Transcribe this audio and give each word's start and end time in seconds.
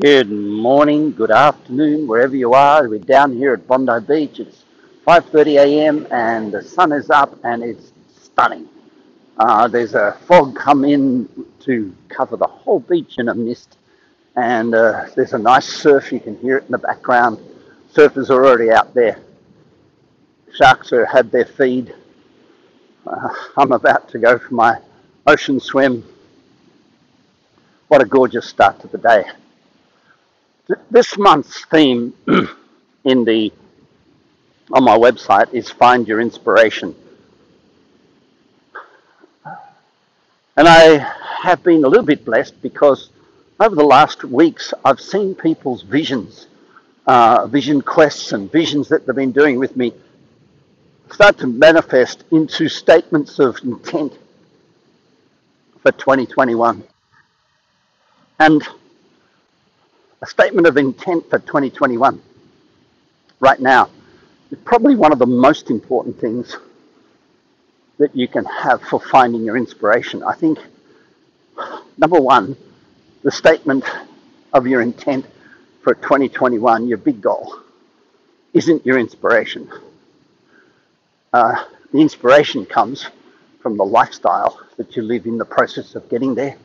Good 0.00 0.30
morning, 0.30 1.12
good 1.12 1.30
afternoon, 1.32 2.06
wherever 2.06 2.36
you 2.36 2.52
are. 2.52 2.88
We're 2.88 2.98
down 3.00 3.32
here 3.32 3.54
at 3.54 3.66
Bondi 3.66 3.98
Beach. 4.06 4.38
It's 4.38 4.64
5:30 5.04 5.56
a.m. 5.56 6.06
and 6.12 6.52
the 6.52 6.62
sun 6.62 6.92
is 6.92 7.10
up 7.10 7.36
and 7.42 7.64
it's 7.64 7.90
stunning. 8.22 8.68
Uh, 9.38 9.66
there's 9.66 9.94
a 9.94 10.16
fog 10.26 10.54
come 10.54 10.84
in 10.84 11.28
to 11.60 11.92
cover 12.10 12.36
the 12.36 12.46
whole 12.46 12.78
beach 12.78 13.18
in 13.18 13.28
a 13.28 13.34
mist, 13.34 13.78
and 14.36 14.72
uh, 14.74 15.06
there's 15.16 15.32
a 15.32 15.38
nice 15.38 15.66
surf. 15.66 16.12
You 16.12 16.20
can 16.20 16.36
hear 16.38 16.58
it 16.58 16.66
in 16.66 16.72
the 16.72 16.78
background. 16.78 17.38
Surfers 17.92 18.30
are 18.30 18.46
already 18.46 18.70
out 18.70 18.94
there. 18.94 19.18
Sharks 20.54 20.90
have 20.90 21.08
had 21.08 21.32
their 21.32 21.46
feed. 21.46 21.92
Uh, 23.04 23.30
I'm 23.56 23.72
about 23.72 24.08
to 24.10 24.18
go 24.20 24.38
for 24.38 24.54
my 24.54 24.78
ocean 25.26 25.58
swim. 25.58 26.04
What 27.88 28.00
a 28.00 28.04
gorgeous 28.04 28.46
start 28.46 28.80
to 28.82 28.86
the 28.86 28.98
day. 28.98 29.24
This 30.90 31.16
month's 31.16 31.64
theme 31.66 32.12
in 33.04 33.24
the 33.24 33.52
on 34.70 34.84
my 34.84 34.98
website 34.98 35.54
is 35.54 35.70
find 35.70 36.06
your 36.06 36.20
inspiration. 36.20 36.94
And 40.56 40.68
I 40.68 40.98
have 41.40 41.62
been 41.62 41.84
a 41.84 41.88
little 41.88 42.04
bit 42.04 42.22
blessed 42.24 42.60
because 42.60 43.08
over 43.58 43.74
the 43.74 43.84
last 43.84 44.24
weeks 44.24 44.74
I've 44.84 45.00
seen 45.00 45.34
people's 45.34 45.82
visions, 45.82 46.48
uh, 47.06 47.46
vision 47.46 47.80
quests 47.80 48.32
and 48.32 48.52
visions 48.52 48.88
that 48.88 49.06
they've 49.06 49.16
been 49.16 49.32
doing 49.32 49.58
with 49.58 49.74
me 49.74 49.94
start 51.10 51.38
to 51.38 51.46
manifest 51.46 52.24
into 52.30 52.68
statements 52.68 53.38
of 53.38 53.56
intent 53.64 54.12
for 55.80 55.92
2021. 55.92 56.84
And 58.38 58.68
a 60.20 60.26
statement 60.26 60.66
of 60.66 60.76
intent 60.76 61.28
for 61.30 61.38
2021 61.38 62.20
right 63.40 63.60
now 63.60 63.88
is 64.50 64.58
probably 64.64 64.96
one 64.96 65.12
of 65.12 65.18
the 65.18 65.26
most 65.26 65.70
important 65.70 66.18
things 66.20 66.56
that 67.98 68.14
you 68.14 68.26
can 68.26 68.44
have 68.44 68.82
for 68.82 69.00
finding 69.00 69.44
your 69.44 69.56
inspiration. 69.56 70.22
I 70.22 70.34
think, 70.34 70.58
number 71.96 72.20
one, 72.20 72.56
the 73.22 73.30
statement 73.30 73.84
of 74.52 74.66
your 74.66 74.80
intent 74.80 75.26
for 75.82 75.94
2021, 75.94 76.88
your 76.88 76.98
big 76.98 77.20
goal, 77.20 77.56
isn't 78.54 78.86
your 78.86 78.98
inspiration. 78.98 79.70
Uh, 81.32 81.64
the 81.92 82.00
inspiration 82.00 82.64
comes 82.66 83.06
from 83.60 83.76
the 83.76 83.84
lifestyle 83.84 84.60
that 84.76 84.96
you 84.96 85.02
live 85.02 85.26
in 85.26 85.38
the 85.38 85.44
process 85.44 85.94
of 85.94 86.08
getting 86.08 86.34
there. 86.34 86.56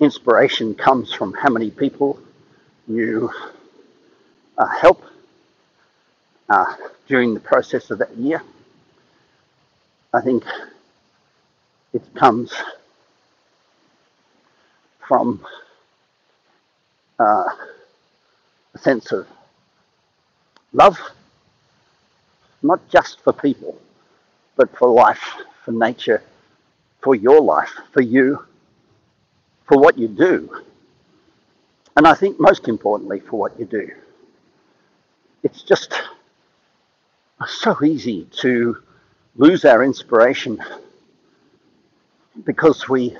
Inspiration 0.00 0.74
comes 0.74 1.12
from 1.12 1.32
how 1.32 1.50
many 1.50 1.70
people 1.70 2.18
you 2.94 3.30
uh, 4.58 4.66
help 4.66 5.02
uh, 6.48 6.74
during 7.08 7.34
the 7.34 7.40
process 7.40 7.90
of 7.90 7.98
that 7.98 8.16
year. 8.16 8.42
I 10.12 10.20
think 10.20 10.44
it 11.92 12.02
comes 12.14 12.52
from 15.06 15.44
uh, 17.18 17.44
a 18.74 18.78
sense 18.78 19.12
of 19.12 19.26
love, 20.72 20.98
not 22.62 22.86
just 22.88 23.20
for 23.20 23.32
people, 23.32 23.78
but 24.56 24.76
for 24.76 24.88
life, 24.88 25.22
for 25.64 25.72
nature, 25.72 26.22
for 27.00 27.14
your 27.14 27.40
life, 27.40 27.72
for 27.92 28.02
you, 28.02 28.44
for 29.66 29.78
what 29.78 29.96
you 29.98 30.08
do 30.08 30.62
and 31.96 32.06
I 32.06 32.14
think 32.14 32.40
most 32.40 32.68
importantly 32.68 33.20
for 33.20 33.38
what 33.38 33.58
you 33.58 33.66
do. 33.66 33.90
It's 35.42 35.62
just 35.62 36.00
so 37.46 37.76
easy 37.84 38.28
to 38.40 38.76
lose 39.36 39.64
our 39.64 39.82
inspiration 39.82 40.62
because 42.44 42.88
we 42.88 43.16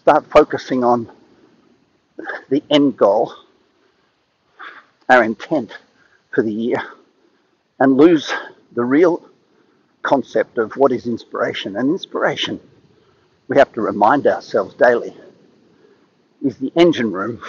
start 0.00 0.26
focusing 0.30 0.82
on 0.82 1.10
the 2.48 2.62
end 2.70 2.96
goal, 2.96 3.34
our 5.08 5.22
intent 5.22 5.76
for 6.34 6.42
the 6.42 6.52
year, 6.52 6.82
and 7.78 7.96
lose 7.96 8.32
the 8.72 8.84
real 8.84 9.22
concept 10.02 10.58
of 10.58 10.72
what 10.76 10.92
is 10.92 11.06
inspiration. 11.06 11.76
And 11.76 11.90
inspiration, 11.90 12.60
we 13.48 13.58
have 13.58 13.72
to 13.74 13.82
remind 13.82 14.26
ourselves 14.26 14.74
daily, 14.74 15.14
is 16.42 16.56
the 16.56 16.72
engine 16.76 17.12
room 17.12 17.42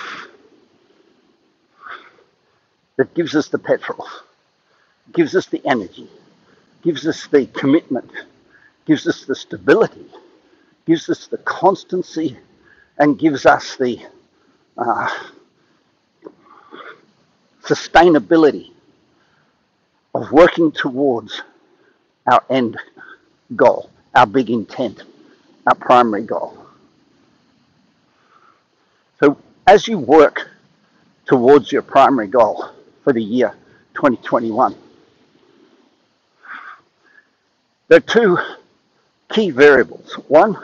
that 2.97 3.13
gives 3.13 3.35
us 3.35 3.47
the 3.47 3.59
petrol, 3.59 4.07
gives 5.13 5.35
us 5.35 5.45
the 5.47 5.61
energy, 5.65 6.09
gives 6.81 7.07
us 7.07 7.27
the 7.27 7.45
commitment, 7.47 8.11
gives 8.85 9.07
us 9.07 9.25
the 9.25 9.35
stability, 9.35 10.05
gives 10.85 11.09
us 11.09 11.27
the 11.27 11.37
constancy, 11.37 12.37
and 12.97 13.17
gives 13.19 13.45
us 13.45 13.77
the 13.77 13.99
uh, 14.77 15.09
sustainability 17.63 18.71
of 20.15 20.31
working 20.31 20.71
towards 20.71 21.41
our 22.25 22.43
end 22.49 22.77
goal, 23.55 23.89
our 24.15 24.25
big 24.25 24.49
intent, 24.49 25.03
our 25.67 25.75
primary 25.75 26.23
goal. 26.23 26.57
So 29.19 29.37
as 29.67 29.87
you 29.87 29.99
work 29.99 30.49
towards 31.25 31.71
your 31.71 31.81
primary 31.81 32.27
goal, 32.27 32.69
for 33.07 33.13
the 33.13 33.23
year 33.23 33.55
2021. 33.93 34.75
There 37.87 37.99
are 37.99 38.01
two 38.01 38.37
key 39.29 39.49
variables. 39.49 40.11
One 40.27 40.57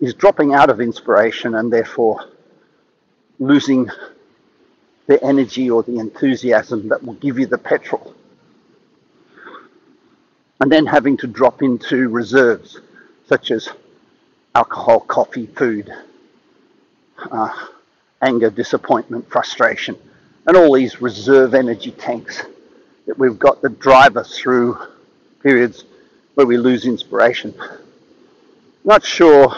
is 0.00 0.12
dropping 0.14 0.54
out 0.54 0.70
of 0.70 0.80
inspiration 0.80 1.54
and 1.54 1.72
therefore 1.72 2.32
losing 3.38 3.88
the 5.06 5.22
energy 5.22 5.70
or 5.70 5.84
the 5.84 6.00
enthusiasm 6.00 6.88
that 6.88 7.04
will 7.04 7.14
give 7.14 7.38
you 7.38 7.46
the 7.46 7.58
petrol. 7.58 8.12
And 10.58 10.72
then 10.72 10.84
having 10.84 11.16
to 11.18 11.28
drop 11.28 11.62
into 11.62 12.08
reserves 12.08 12.80
such 13.28 13.52
as 13.52 13.68
alcohol, 14.52 14.98
coffee, 14.98 15.46
food, 15.46 15.92
uh, 17.30 17.66
anger, 18.20 18.50
disappointment, 18.50 19.30
frustration, 19.30 19.96
and 20.48 20.56
all 20.56 20.72
these 20.72 21.02
reserve 21.02 21.54
energy 21.54 21.90
tanks 21.90 22.42
that 23.06 23.18
we've 23.18 23.38
got 23.38 23.60
that 23.60 23.78
drive 23.78 24.16
us 24.16 24.38
through 24.38 24.78
periods 25.42 25.84
where 26.34 26.46
we 26.46 26.56
lose 26.56 26.86
inspiration. 26.86 27.54
Not 28.82 29.04
sure 29.04 29.54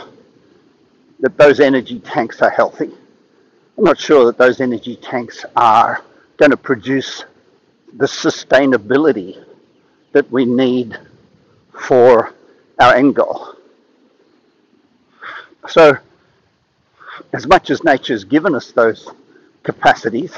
that 1.21 1.37
those 1.39 1.61
energy 1.61 2.01
tanks 2.01 2.43
are 2.43 2.51
healthy. 2.51 2.91
I'm 3.79 3.85
not 3.85 4.01
sure 4.01 4.27
that 4.27 4.37
those 4.37 4.61
energy 4.61 4.97
tanks 4.97 5.45
are 5.55 6.03
going 6.39 6.51
to 6.51 6.57
produce 6.57 7.25
the 7.97 8.07
sustainability 8.07 9.45
that 10.11 10.29
we 10.33 10.45
need 10.45 10.99
for 11.87 12.35
our 12.81 12.95
end 12.97 13.15
goal. 13.15 13.55
So, 15.69 15.97
as 17.33 17.47
much 17.47 17.71
as 17.71 17.85
nature's 17.85 18.25
given 18.25 18.57
us 18.57 18.73
those 18.73 19.09
capacities, 19.63 20.37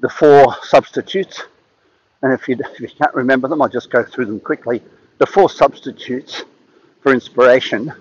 the 0.00 0.08
four 0.08 0.54
substitutes. 0.62 1.42
And 2.22 2.32
if 2.32 2.48
you, 2.48 2.56
if 2.58 2.80
you 2.80 2.88
can't 2.88 3.14
remember 3.14 3.48
them, 3.48 3.62
I'll 3.62 3.68
just 3.68 3.90
go 3.90 4.02
through 4.02 4.26
them 4.26 4.40
quickly. 4.40 4.82
The 5.18 5.26
four 5.26 5.50
substitutes 5.50 6.44
for 7.02 7.12
inspiration, 7.12 7.92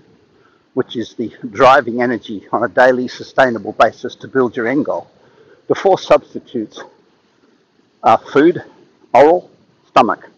which 0.74 0.96
is 0.96 1.14
the 1.14 1.34
driving 1.52 2.02
energy 2.02 2.48
on 2.52 2.64
a 2.64 2.68
daily 2.68 3.08
sustainable 3.08 3.74
basis 3.74 4.16
to 4.16 4.28
build 4.28 4.56
your 4.56 4.68
end 4.68 4.86
goal. 4.86 5.10
The 5.68 5.76
four 5.76 6.00
substitutes 6.00 6.82
are 8.04 8.18
food, 8.18 8.64
oral, 9.14 9.50
stomach. 9.88 10.30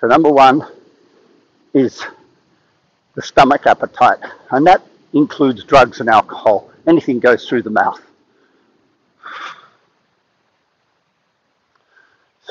So 0.00 0.06
number 0.06 0.30
one 0.30 0.66
is 1.74 2.04
the 3.14 3.22
stomach 3.22 3.66
appetite, 3.66 4.18
and 4.50 4.66
that 4.66 4.82
includes 5.12 5.64
drugs 5.64 6.00
and 6.00 6.08
alcohol. 6.08 6.70
Anything 6.86 7.20
goes 7.20 7.48
through 7.48 7.62
the 7.62 7.70
mouth. 7.70 8.00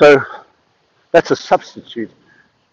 So 0.02 0.20
that's 1.12 1.30
a 1.30 1.36
substitute. 1.36 2.10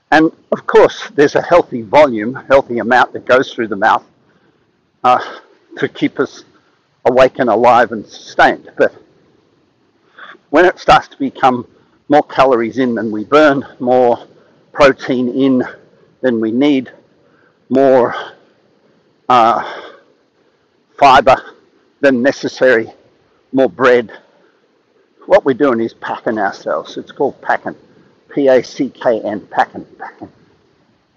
And 0.09 0.31
of 0.51 0.65
course, 0.65 1.11
there's 1.13 1.35
a 1.35 1.43
healthy 1.43 1.83
volume, 1.83 2.33
healthy 2.33 2.79
amount 2.79 3.13
that 3.13 3.27
goes 3.27 3.53
through 3.53 3.67
the 3.67 3.75
mouth 3.75 4.03
uh, 5.03 5.19
to 5.77 5.87
keep 5.87 6.19
us 6.19 6.43
awake 7.05 7.37
and 7.37 7.47
alive 7.47 7.91
and 7.91 8.03
sustained. 8.03 8.71
But 8.79 8.95
when 10.49 10.65
it 10.65 10.79
starts 10.79 11.07
to 11.09 11.17
become 11.19 11.67
more 12.07 12.23
calories 12.23 12.79
in 12.79 12.95
than 12.95 13.11
we 13.11 13.25
burn, 13.25 13.63
more 13.79 14.25
protein 14.71 15.29
in 15.29 15.63
than 16.21 16.41
we 16.41 16.51
need, 16.51 16.91
more 17.69 18.15
uh, 19.29 19.91
fiber 20.97 21.35
than 21.99 22.23
necessary 22.23 22.91
more 23.51 23.69
bread. 23.69 24.11
What 25.29 25.45
we're 25.45 25.53
doing 25.53 25.79
is 25.79 25.93
packing 25.93 26.39
ourselves. 26.39 26.97
It's 26.97 27.11
called 27.11 27.39
packing. 27.39 27.75
P 28.33 28.47
A 28.47 28.63
C 28.63 28.89
K 28.89 29.21
N, 29.21 29.45
packing, 29.51 29.85
packing. 29.99 30.31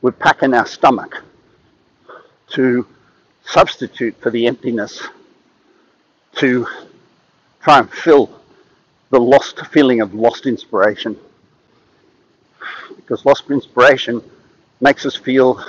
We're 0.03 0.13
packing 0.13 0.53
our 0.53 0.67
stomach 0.67 1.23
to 2.49 2.87
substitute 3.43 4.15
for 4.21 4.29
the 4.29 4.47
emptiness, 4.47 5.03
to 6.35 6.67
try 7.63 7.79
and 7.79 7.91
fill 7.91 8.39
the 9.09 9.19
lost 9.19 9.65
feeling 9.69 10.03
of 10.03 10.13
lost 10.13 10.45
inspiration. 10.45 11.17
Because 12.95 13.25
lost 13.25 13.51
inspiration 13.51 14.23
makes 14.83 15.07
us 15.07 15.17
feel 15.17 15.65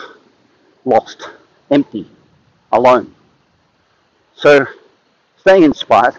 lost, 0.84 1.30
empty, 1.72 2.10
alone. 2.74 3.16
So, 4.36 4.68
staying 5.38 5.64
inspired, 5.64 6.16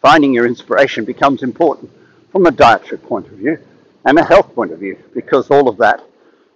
finding 0.00 0.32
your 0.32 0.46
inspiration 0.46 1.04
becomes 1.04 1.42
important 1.42 1.90
from 2.32 2.46
a 2.46 2.50
dietary 2.50 2.98
point 2.98 3.26
of 3.26 3.32
view 3.32 3.58
and 4.04 4.18
a 4.18 4.24
health 4.24 4.54
point 4.54 4.72
of 4.72 4.78
view 4.78 4.96
because 5.14 5.50
all 5.50 5.68
of 5.68 5.76
that, 5.78 6.02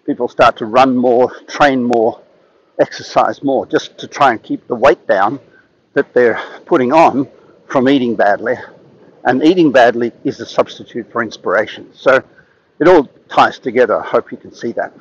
people 0.07 0.29
start 0.29 0.57
to 0.57 0.67
run 0.67 0.97
more, 0.97 1.31
train 1.47 1.83
more, 1.83 2.21
exercise 2.79 3.43
more 3.43 3.67
just 3.67 3.97
to 3.99 4.07
try 4.07 4.33
and 4.33 4.43
keep 4.43 4.67
the 4.67 4.75
weight 4.75 5.07
down 5.07 5.39
that 5.93 6.13
they're 6.13 6.41
putting 6.67 6.93
on 6.93 7.29
from 7.69 7.89
eating 7.89 8.15
badly. 8.15 8.55
And 9.25 9.43
eating 9.43 9.73
badly 9.73 10.13
is 10.25 10.41
a 10.41 10.47
substitute 10.47 11.11
for 11.11 11.23
inspiration. 11.23 11.91
So 11.95 12.23
it 12.79 12.89
all 12.89 13.09
ties 13.29 13.59
together. 13.59 13.97
I 13.97 14.07
hope 14.07 14.31
you 14.33 14.37
can 14.37 14.53
see 14.53 14.73
that. 14.73 14.93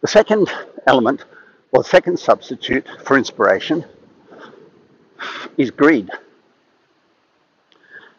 The 0.00 0.06
second 0.06 0.50
element, 0.86 1.24
or 1.72 1.82
second 1.82 2.18
substitute 2.18 2.86
for 3.04 3.18
inspiration, 3.18 3.84
is 5.56 5.70
greed. 5.70 6.10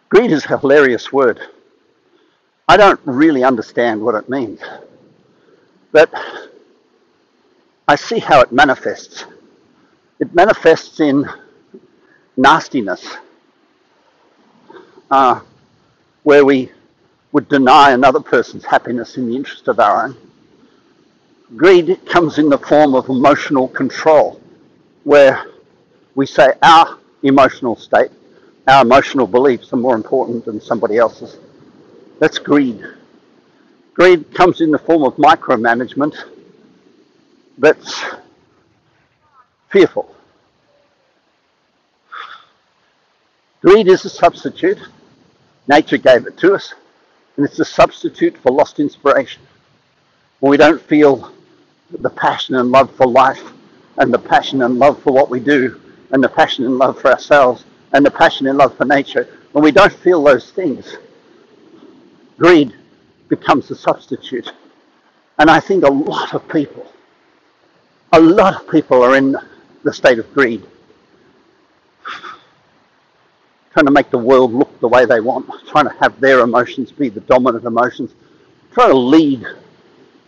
Greed 0.09 0.31
is 0.31 0.43
a 0.45 0.57
hilarious 0.57 1.13
word. 1.13 1.39
I 2.67 2.77
don't 2.77 2.99
really 3.05 3.43
understand 3.43 4.01
what 4.01 4.15
it 4.15 4.27
means, 4.27 4.59
but 5.91 6.11
I 7.87 7.95
see 7.95 8.17
how 8.17 8.41
it 8.41 8.51
manifests. 8.51 9.25
It 10.19 10.33
manifests 10.33 10.99
in 10.99 11.29
nastiness, 12.37 13.17
uh, 15.11 15.41
where 16.23 16.43
we 16.43 16.71
would 17.31 17.47
deny 17.47 17.91
another 17.91 18.19
person's 18.19 18.65
happiness 18.65 19.15
in 19.17 19.29
the 19.29 19.35
interest 19.35 19.67
of 19.67 19.79
our 19.79 20.05
own. 20.05 20.17
Greed 21.55 21.99
comes 22.07 22.39
in 22.39 22.49
the 22.49 22.57
form 22.57 22.95
of 22.95 23.09
emotional 23.09 23.67
control, 23.67 24.41
where 25.03 25.45
we 26.15 26.25
say 26.25 26.53
our 26.63 26.97
emotional 27.21 27.75
state, 27.75 28.11
our 28.67 28.83
emotional 28.83 29.27
beliefs 29.27 29.73
are 29.73 29.77
more 29.77 29.95
important 29.95 30.45
than 30.45 30.61
somebody 30.61 30.97
else's. 30.97 31.37
That's 32.19 32.37
greed. 32.37 32.83
Greed 33.93 34.33
comes 34.33 34.61
in 34.61 34.71
the 34.71 34.79
form 34.79 35.03
of 35.03 35.15
micromanagement 35.15 36.15
that's 37.57 38.03
fearful. 39.69 40.15
Greed 43.61 43.87
is 43.87 44.05
a 44.05 44.09
substitute. 44.09 44.79
Nature 45.67 45.97
gave 45.97 46.25
it 46.25 46.37
to 46.37 46.53
us, 46.53 46.73
and 47.35 47.45
it's 47.45 47.59
a 47.59 47.65
substitute 47.65 48.37
for 48.37 48.51
lost 48.51 48.79
inspiration. 48.79 49.41
When 50.39 50.49
we 50.51 50.57
don't 50.57 50.81
feel 50.81 51.31
the 51.91 52.09
passion 52.09 52.55
and 52.55 52.71
love 52.71 52.95
for 52.95 53.05
life, 53.05 53.43
and 53.97 54.13
the 54.13 54.19
passion 54.19 54.61
and 54.61 54.79
love 54.79 55.01
for 55.03 55.11
what 55.11 55.29
we 55.29 55.41
do, 55.41 55.79
and 56.11 56.23
the 56.23 56.29
passion 56.29 56.65
and 56.65 56.77
love 56.77 56.99
for 57.01 57.11
ourselves, 57.11 57.65
and 57.93 58.05
the 58.05 58.11
passion 58.11 58.47
and 58.47 58.57
love 58.57 58.75
for 58.77 58.85
nature, 58.85 59.27
when 59.51 59.63
we 59.63 59.71
don't 59.71 59.93
feel 59.93 60.23
those 60.23 60.51
things, 60.51 60.97
greed 62.37 62.73
becomes 63.27 63.69
a 63.71 63.75
substitute. 63.75 64.51
And 65.37 65.49
I 65.49 65.59
think 65.59 65.83
a 65.83 65.91
lot 65.91 66.33
of 66.33 66.47
people, 66.49 66.85
a 68.13 68.19
lot 68.19 68.61
of 68.61 68.69
people 68.69 69.01
are 69.01 69.15
in 69.15 69.35
the 69.83 69.93
state 69.93 70.19
of 70.19 70.31
greed 70.33 70.65
trying 73.73 73.85
to 73.85 73.91
make 73.91 74.09
the 74.09 74.17
world 74.17 74.53
look 74.53 74.79
the 74.79 74.87
way 74.87 75.05
they 75.05 75.19
want, 75.19 75.47
trying 75.67 75.85
to 75.85 75.95
have 76.01 76.19
their 76.19 76.39
emotions 76.39 76.91
be 76.91 77.07
the 77.09 77.21
dominant 77.21 77.63
emotions, 77.63 78.11
trying 78.73 78.89
to 78.89 78.97
lead 78.97 79.45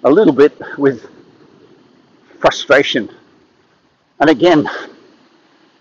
a 0.03 0.09
little 0.09 0.33
bit 0.33 0.57
with 0.77 1.09
frustration. 2.39 3.09
And 4.19 4.29
again, 4.29 4.69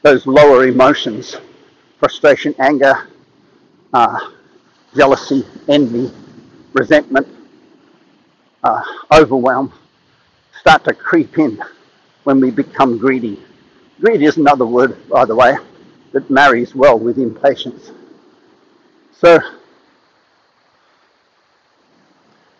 those 0.03 0.27
lower 0.27 0.67
emotions 0.67 1.37
frustration, 2.01 2.55
anger, 2.59 3.09
uh, 3.93 4.19
jealousy, 4.97 5.47
envy, 5.69 6.11
resentment, 6.73 7.29
uh, 8.65 8.83
overwhelm 9.13 9.73
start 10.59 10.83
to 10.85 10.95
creep 10.95 11.39
in 11.39 11.63
when 12.25 12.41
we 12.41 12.51
become 12.51 12.99
greedy. 12.99 13.39
Greed 14.01 14.23
is 14.23 14.39
another 14.39 14.65
word, 14.67 14.97
by 15.09 15.27
the 15.27 15.35
way 15.35 15.57
that 16.13 16.29
marries 16.31 16.75
well 16.75 16.99
with 16.99 17.19
impatience. 17.19 17.93
So, 19.13 19.39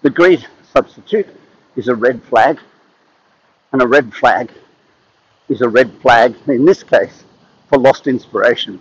the 0.03 0.11
greed 0.11 0.47
substitute 0.73 1.27
is 1.77 1.89
a 1.89 1.95
red 1.95 2.23
flag, 2.25 2.59
and 3.73 3.81
a 3.81 3.87
red 3.87 4.13
flag 4.15 4.51
is 5.49 5.63
a 5.63 5.69
red 5.69 5.91
flag, 6.03 6.37
in 6.47 6.67
this 6.67 6.83
case, 6.83 7.25
for 7.69 7.79
lost 7.79 8.07
inspiration. 8.07 8.81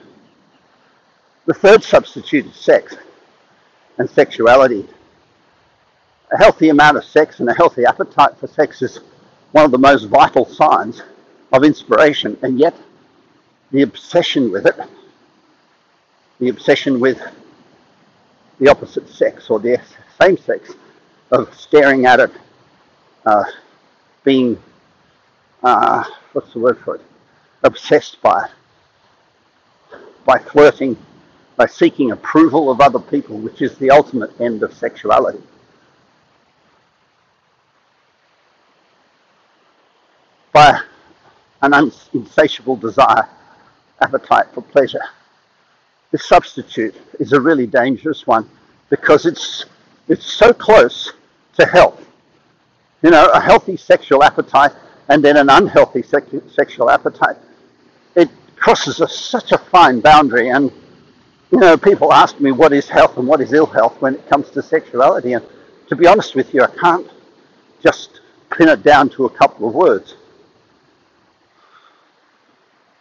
The 1.50 1.56
third 1.56 1.84
substitute 1.84 2.46
is 2.46 2.56
sex 2.56 2.96
and 3.98 4.08
sexuality. 4.08 4.88
A 6.32 6.38
healthy 6.38 6.70
amount 6.70 6.98
of 6.98 7.04
sex 7.04 7.40
and 7.40 7.50
a 7.50 7.56
healthy 7.56 7.86
appetite 7.86 8.38
for 8.38 8.46
sex 8.46 8.84
is 8.84 9.00
one 9.52 9.66
of 9.66 9.72
the 9.72 9.80
most 9.80 10.04
vital 10.04 10.46
signs 10.46 11.02
of 11.52 11.64
inspiration, 11.64 12.38
and 12.44 12.60
yet 12.60 12.76
the 13.72 13.82
obsession 13.82 14.52
with 14.52 14.68
it, 14.68 14.76
the 16.40 16.50
obsession 16.50 17.00
with 17.00 17.20
the 18.60 18.70
opposite 18.70 19.10
sex 19.10 19.50
or 19.50 19.60
the 19.60 19.82
same 20.22 20.38
sex, 20.38 20.76
of 21.32 21.52
staring 21.60 22.06
at 22.06 22.20
it, 22.20 22.32
uh, 23.26 23.44
being, 24.24 24.56
uh, 25.64 26.04
what's 26.34 26.54
the 26.54 26.60
word 26.60 26.78
for 26.78 26.98
it, 26.98 27.02
obsessed 27.64 28.22
by 28.22 28.44
it, 28.44 29.98
by 30.26 30.38
flirting, 30.38 30.96
by 31.60 31.66
seeking 31.66 32.12
approval 32.12 32.72
of 32.72 32.80
other 32.80 33.00
people, 33.00 33.38
which 33.38 33.62
is 33.62 33.78
the 33.80 33.92
ultimate 33.92 34.32
end 34.40 34.64
of 34.64 34.74
sexuality. 34.74 35.44
By 40.54 40.80
an 41.62 41.92
insatiable 42.14 42.78
desire 42.78 43.28
appetite 44.00 44.46
for 44.54 44.62
pleasure. 44.62 45.04
This 46.12 46.26
substitute 46.26 46.96
is 47.20 47.34
a 47.34 47.42
really 47.42 47.68
dangerous 47.68 48.26
one 48.26 48.50
because 48.90 49.26
it's 49.26 49.66
it's 50.08 50.26
so 50.26 50.54
close 50.54 51.12
to 51.58 51.66
health. 51.66 52.02
You 53.02 53.12
know, 53.12 53.30
a 53.34 53.42
healthy 53.42 53.76
sexual 53.76 54.24
appetite 54.24 54.72
and 55.10 55.22
then 55.22 55.36
an 55.36 55.50
unhealthy 55.50 56.04
sexual 56.04 56.90
appetite. 56.90 57.36
It 58.16 58.30
crosses 58.56 59.02
a, 59.02 59.10
such 59.10 59.52
a 59.52 59.58
fine 59.58 60.00
boundary, 60.00 60.50
and 60.50 60.72
you 61.52 61.60
know, 61.60 61.78
people 61.78 62.14
ask 62.14 62.40
me 62.40 62.52
what 62.52 62.74
is 62.74 62.88
health 62.88 63.18
and 63.18 63.28
what 63.28 63.42
is 63.42 63.54
ill 63.54 63.66
health 63.66 64.00
when 64.02 64.16
it 64.16 64.30
comes 64.30 64.50
to 64.52 64.62
sexuality, 64.62 65.34
and 65.34 65.46
to 65.88 65.96
be 65.96 66.06
honest 66.06 66.36
with 66.36 66.54
you, 66.54 66.62
I 66.62 66.68
can't 66.68 67.10
just 67.82 68.22
pin 68.52 68.70
it 68.70 68.84
down 68.84 69.10
to 69.10 69.26
a 69.26 69.30
couple 69.30 69.68
of 69.68 69.74
words. 69.74 70.16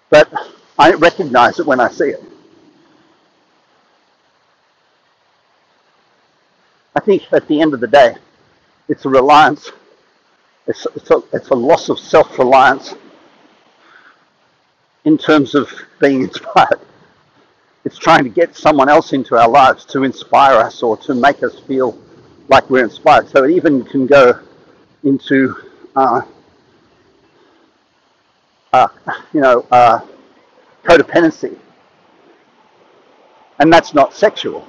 But 0.09 0.33
I 0.78 0.93
recognize 0.95 1.59
it 1.59 1.67
when 1.67 1.81
I 1.81 1.88
see 1.90 2.09
it. 2.09 2.23
I 6.97 7.00
think 7.00 7.25
at 7.33 7.47
the 7.49 7.61
end 7.61 7.75
of 7.75 7.81
the 7.81 7.87
day, 7.87 8.17
it's 8.88 9.05
a 9.05 9.09
reliance, 9.09 9.71
it's, 10.67 10.87
it's, 10.97 11.11
a, 11.11 11.23
it's 11.33 11.49
a 11.50 11.55
loss 11.55 11.90
of 11.90 11.99
self 11.99 12.38
reliance 12.38 12.95
in 15.05 15.19
terms 15.19 15.55
of 15.55 15.71
being 16.00 16.23
inspired. 16.28 16.81
It's 17.88 17.97
trying 17.97 18.23
to 18.25 18.28
get 18.28 18.54
someone 18.54 18.90
else 18.90 19.14
into 19.14 19.35
our 19.35 19.49
lives 19.49 19.87
to 19.87 20.04
inspire 20.04 20.59
us 20.59 20.83
or 20.83 20.99
to 20.99 21.14
make 21.14 21.42
us 21.42 21.59
feel 21.61 21.99
like 22.49 22.68
we're 22.68 22.85
inspired. 22.85 23.30
So 23.30 23.45
it 23.45 23.50
even 23.52 23.83
can 23.83 24.07
go 24.07 24.38
into, 25.04 25.57
uh, 25.97 26.21
uh, 28.75 28.88
you 29.33 29.40
know, 29.40 29.64
uh, 29.71 30.00
codependency. 30.85 31.57
And 33.59 33.73
that's 33.73 33.95
not 33.95 34.12
sexual. 34.12 34.68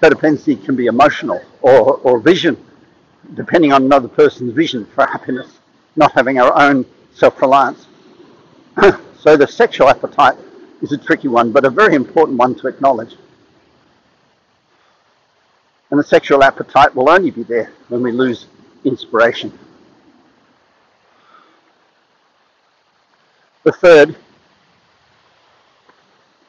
Codependency 0.00 0.64
can 0.64 0.76
be 0.76 0.86
emotional 0.86 1.42
or, 1.60 1.96
or 2.04 2.20
vision, 2.20 2.56
depending 3.34 3.72
on 3.72 3.82
another 3.82 4.06
person's 4.06 4.52
vision 4.52 4.86
for 4.94 5.04
happiness, 5.06 5.58
not 5.96 6.12
having 6.12 6.38
our 6.38 6.56
own 6.56 6.86
self 7.14 7.42
reliance. 7.42 7.88
so 9.18 9.36
the 9.36 9.48
sexual 9.48 9.88
appetite 9.88 10.38
is 10.82 10.92
a 10.92 10.98
tricky 10.98 11.28
one, 11.28 11.52
but 11.52 11.64
a 11.64 11.70
very 11.70 11.94
important 11.94 12.36
one 12.36 12.54
to 12.56 12.66
acknowledge. 12.66 13.16
And 15.90 15.98
the 15.98 16.04
sexual 16.04 16.42
appetite 16.42 16.94
will 16.94 17.08
only 17.08 17.30
be 17.30 17.44
there 17.44 17.72
when 17.88 18.02
we 18.02 18.12
lose 18.12 18.46
inspiration. 18.84 19.56
The 23.62 23.72
third 23.72 24.16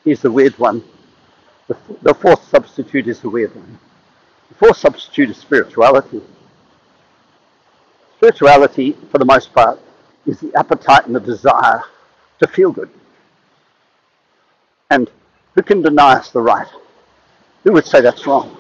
is 0.04 0.22
the 0.22 0.32
weird 0.32 0.58
one. 0.58 0.84
The, 1.68 1.78
the 2.02 2.14
fourth 2.14 2.44
substitute 2.50 3.08
is 3.08 3.22
the 3.22 3.30
weird 3.30 3.56
one. 3.56 3.78
The 4.50 4.56
fourth 4.56 4.78
substitute 4.78 5.30
is 5.30 5.38
spirituality. 5.38 6.22
Spirituality, 8.18 8.94
for 9.12 9.20
the 9.20 9.26
most 9.26 9.54
part, 9.54 9.80
is 10.26 10.40
the 10.40 10.54
appetite 10.56 11.06
and 11.06 11.16
the 11.16 11.20
desire 11.20 11.84
to 12.40 12.48
feel 12.48 12.72
good. 12.72 12.90
And 14.94 15.10
who 15.56 15.64
can 15.64 15.82
deny 15.82 16.14
us 16.14 16.30
the 16.30 16.40
right? 16.40 16.68
Who 17.64 17.72
would 17.74 17.88
say 17.88 18.00
that's 18.00 18.28
wrong? 18.28 18.56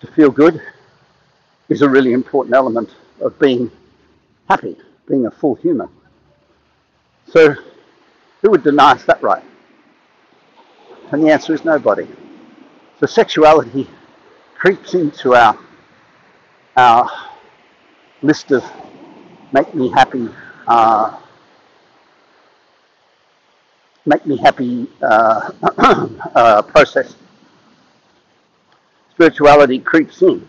To 0.00 0.06
feel 0.06 0.30
good 0.30 0.62
is 1.68 1.82
a 1.82 1.88
really 1.90 2.14
important 2.14 2.54
element 2.54 2.88
of 3.20 3.38
being 3.38 3.70
happy, 4.48 4.78
being 5.06 5.26
a 5.26 5.30
full 5.30 5.56
human. 5.56 5.90
So, 7.26 7.54
who 8.40 8.50
would 8.50 8.62
deny 8.62 8.92
us 8.92 9.04
that 9.04 9.22
right? 9.22 9.44
And 11.12 11.22
the 11.22 11.30
answer 11.30 11.52
is 11.52 11.66
nobody. 11.66 12.08
So, 12.98 13.04
sexuality 13.04 13.86
creeps 14.56 14.94
into 14.94 15.34
our, 15.34 15.58
our 16.78 17.10
list 18.22 18.52
of 18.52 18.64
make 19.52 19.74
me 19.74 19.90
happy, 19.90 20.30
uh, 20.66 21.20
make 24.06 24.26
me 24.26 24.36
happy 24.36 24.86
uh, 25.02 25.50
uh, 26.34 26.62
process. 26.62 27.16
Spirituality 29.12 29.78
creeps 29.78 30.22
in 30.22 30.46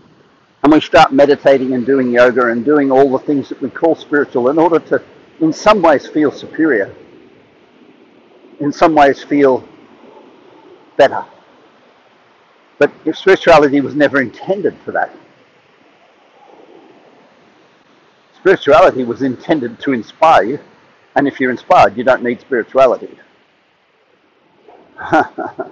and 0.65 0.73
we 0.73 0.81
start 0.81 1.13
meditating 1.13 1.75
and 1.75 1.85
doing 1.85 2.09
yoga 2.09 2.47
and 2.47 2.65
doing 2.65 2.89
all 2.89 3.07
the 3.11 3.19
things 3.19 3.49
that 3.49 3.61
we 3.61 3.69
call 3.69 3.95
spiritual 3.95 4.49
in 4.49 4.57
order 4.57 4.79
to 4.79 4.99
in 5.39 5.53
some 5.53 5.79
ways 5.79 6.07
feel 6.07 6.31
superior, 6.31 6.91
in 8.59 8.71
some 8.71 8.95
ways 8.95 9.23
feel 9.23 9.63
better. 10.97 11.23
But 12.79 12.91
if 13.05 13.15
spirituality 13.15 13.79
was 13.79 13.93
never 13.93 14.19
intended 14.19 14.75
for 14.83 14.91
that. 14.93 15.15
Spirituality 18.37 19.03
was 19.03 19.21
intended 19.21 19.79
to 19.81 19.93
inspire 19.93 20.45
you, 20.45 20.59
and 21.15 21.27
if 21.27 21.39
you're 21.39 21.51
inspired, 21.51 21.95
you 21.95 22.03
don't 22.03 22.23
need 22.23 22.41
spirituality. 22.41 23.19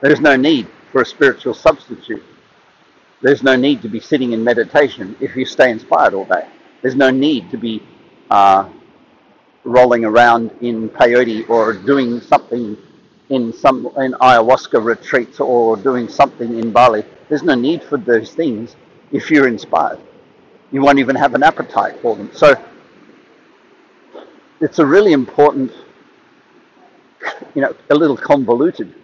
There's 0.00 0.20
no 0.20 0.36
need 0.36 0.68
for 0.92 1.02
a 1.02 1.06
spiritual 1.06 1.54
substitute. 1.54 2.22
There's 3.22 3.42
no 3.42 3.56
need 3.56 3.82
to 3.82 3.88
be 3.88 4.00
sitting 4.00 4.32
in 4.32 4.44
meditation 4.44 5.16
if 5.20 5.34
you 5.34 5.46
stay 5.46 5.70
inspired 5.70 6.14
all 6.14 6.26
day. 6.26 6.46
There's 6.82 6.94
no 6.94 7.10
need 7.10 7.50
to 7.50 7.56
be 7.56 7.82
uh, 8.30 8.68
rolling 9.64 10.04
around 10.04 10.50
in 10.60 10.88
peyote 10.90 11.48
or 11.48 11.72
doing 11.72 12.20
something 12.20 12.76
in 13.30 13.52
some 13.52 13.86
in 13.96 14.12
ayahuasca 14.12 14.84
retreats 14.84 15.40
or 15.40 15.76
doing 15.76 16.08
something 16.08 16.58
in 16.58 16.70
Bali. 16.70 17.04
There's 17.28 17.42
no 17.42 17.54
need 17.54 17.82
for 17.82 17.96
those 17.96 18.34
things 18.34 18.76
if 19.12 19.30
you're 19.30 19.48
inspired. 19.48 20.00
You 20.70 20.82
won't 20.82 20.98
even 20.98 21.16
have 21.16 21.34
an 21.34 21.42
appetite 21.42 22.00
for 22.02 22.16
them. 22.16 22.30
So 22.34 22.54
it's 24.60 24.78
a 24.78 24.86
really 24.86 25.12
important, 25.12 25.72
you 27.54 27.62
know, 27.62 27.74
a 27.90 27.94
little 27.94 28.16
convoluted. 28.16 28.94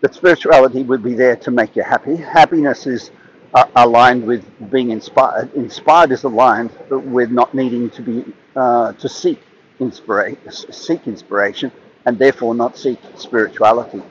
That 0.00 0.14
spirituality 0.14 0.82
would 0.82 1.02
be 1.02 1.14
there 1.14 1.36
to 1.36 1.50
make 1.50 1.76
you 1.76 1.82
happy. 1.82 2.16
Happiness 2.16 2.86
is 2.86 3.10
uh, 3.52 3.66
aligned 3.76 4.24
with 4.26 4.44
being 4.70 4.90
inspired. 4.90 5.52
Inspired 5.54 6.12
is 6.12 6.24
aligned 6.24 6.70
with 6.88 7.30
not 7.30 7.54
needing 7.54 7.90
to 7.90 8.02
be 8.02 8.32
uh, 8.56 8.92
to 8.94 9.08
seek 9.08 9.40
inspiration, 9.78 10.38
seek 10.50 11.06
inspiration, 11.06 11.70
and 12.06 12.18
therefore 12.18 12.54
not 12.54 12.78
seek 12.78 12.98
spirituality. 13.16 14.02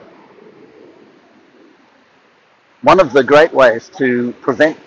One 2.82 3.00
of 3.00 3.12
the 3.12 3.24
great 3.24 3.54
ways 3.54 3.90
to 3.98 4.32
prevent 4.42 4.78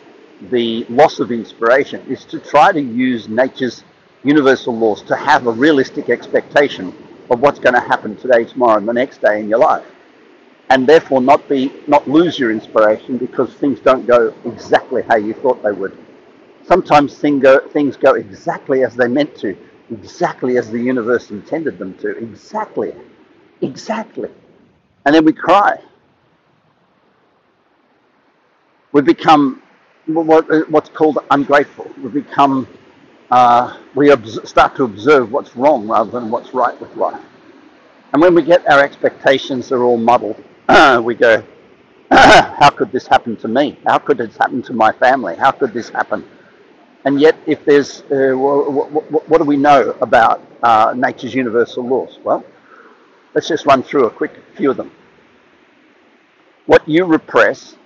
the 0.51 0.85
loss 0.89 1.21
of 1.21 1.31
inspiration 1.31 2.05
is 2.09 2.25
to 2.27 2.39
try 2.39 2.73
to 2.73 2.81
use 2.81 3.29
nature's 3.29 3.85
universal 4.25 4.77
laws 4.77 5.03
to 5.03 5.17
have 5.17 5.47
a 5.47 5.51
realistic 5.51 6.09
expectation 6.09 6.95
of 7.33 7.41
what's 7.41 7.59
going 7.61 7.75
to 7.75 7.81
happen 7.81 8.17
today, 8.17 8.45
tomorrow, 8.45 8.79
and 8.79 8.89
the 8.89 8.93
next 8.95 9.23
day 9.23 9.41
in 9.41 9.49
your 9.49 9.61
life 9.61 9.87
and 10.71 10.89
therefore 10.89 11.21
not 11.21 11.49
be 11.49 11.73
not 11.87 12.09
lose 12.09 12.39
your 12.39 12.51
inspiration 12.51 13.19
because 13.19 13.55
things 13.55 13.81
don't 13.81 14.07
go 14.07 14.35
exactly 14.47 15.03
how 15.03 15.17
you 15.17 15.35
thought 15.35 15.63
they 15.63 15.73
would. 15.73 15.97
Sometimes 16.65 17.19
thing 17.19 17.41
go, 17.41 17.61
things 17.69 17.97
go 17.97 18.15
exactly 18.15 18.85
as 18.85 18.97
they 18.97 19.09
meant 19.09 19.37
to, 19.37 19.57
exactly 19.93 20.59
as 20.59 20.71
the 20.71 20.81
universe 20.81 21.31
intended 21.31 21.79
them 21.79 21.95
to, 21.99 22.17
exactly, 22.19 22.95
exactly, 23.63 24.31
and 25.07 25.15
then 25.15 25.25
we 25.25 25.33
cry. 25.33 25.79
We 28.93 29.03
become 29.03 29.63
what, 30.07 30.71
what's 30.71 30.91
called 30.91 31.19
ungrateful. 31.31 31.91
We 32.03 32.11
become 32.11 32.69
uh, 33.33 33.79
we 33.95 34.15
start 34.45 34.77
to 34.77 34.85
observe 34.85 35.33
what's 35.33 35.57
wrong 35.57 35.89
rather 35.89 36.11
than 36.11 36.31
what's 36.31 36.53
right 36.53 36.79
with 36.79 36.95
life. 36.97 37.21
And 38.13 38.21
when 38.21 38.35
we 38.35 38.43
get 38.43 38.71
our 38.71 38.81
expectations, 38.81 39.71
they're 39.71 39.83
all 39.83 39.97
muddled 39.97 40.37
we 41.03 41.15
go, 41.15 41.43
how 42.11 42.69
could 42.71 42.93
this 42.93 43.07
happen 43.07 43.37
to 43.37 43.49
me? 43.49 43.79
How 43.87 43.99
could 43.99 44.19
this 44.19 44.37
happen 44.37 44.61
to 44.63 44.75
my 44.75 44.93
family? 44.93 45.35
How 45.35 45.51
could 45.51 45.73
this 45.73 45.89
happen? 45.89 46.29
And 47.07 47.21
yet, 47.21 47.37
if 47.47 47.65
there's, 47.65 48.03
uh, 48.13 48.37
what, 48.37 49.39
do 49.39 49.45
we 49.45 49.57
know 49.57 49.97
about 50.03 50.41
uh, 50.63 50.93
nature's 50.95 51.35
universal 51.35 51.87
laws? 51.87 52.19
Well, 52.23 52.45
let's 53.35 53.49
just 53.49 53.65
run 53.65 53.83
through 53.83 54.07
a 54.07 54.11
quick 54.11 54.33
few 54.57 54.71
of 54.71 54.77
them. 54.77 54.93
What 56.67 56.87
you 56.87 57.07
repress, 57.07 57.77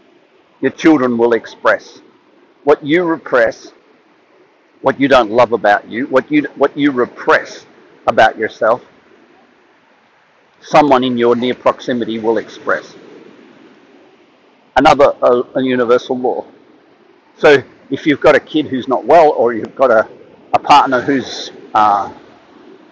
your 0.61 0.73
children 0.73 1.17
will 1.17 1.33
express. 1.33 2.03
What 2.65 2.85
you 2.85 3.05
repress, 3.05 3.73
what 4.87 5.01
you 5.01 5.09
don't 5.09 5.33
love 5.33 5.51
about 5.51 5.91
you, 5.91 6.07
what 6.07 6.31
you, 6.31 6.45
what 6.55 6.79
you 6.79 6.93
repress 6.93 7.67
about 8.07 8.39
yourself, 8.39 8.81
someone 10.61 11.03
in 11.03 11.19
your 11.19 11.35
near 11.35 11.55
proximity 11.55 12.21
will 12.21 12.39
express. 12.39 12.95
Another 14.77 15.13
a, 15.23 15.61
universal 15.61 16.17
law. 16.17 16.47
So 17.37 17.65
if 17.91 18.07
you've 18.07 18.21
got 18.21 18.37
a 18.37 18.39
kid 18.39 18.69
who's 18.69 18.87
not 18.87 19.05
well, 19.05 19.33
or 19.33 19.53
you've 19.53 19.75
got 19.75 19.91
a, 19.91 20.09
a 20.55 20.59
partner 20.61 21.01
who's 21.01 21.51
uh, 21.75 22.13